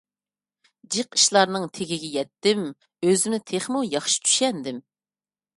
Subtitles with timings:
[0.95, 2.65] جىق ئىشلارنىڭ تېگىگە يەتتىم،
[3.09, 4.85] ئۆزۈمنى تېخىمۇ ياخشى چۈشەندىم.